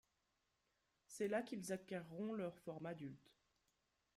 [1.05, 3.35] C’est là qu’ils acquerront leur forme adulte.